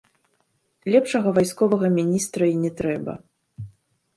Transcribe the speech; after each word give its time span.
Лепшага 0.95 1.29
вайсковага 1.35 1.87
міністра 1.99 2.43
і 2.55 2.57
не 2.63 2.71
трэба. 2.81 3.13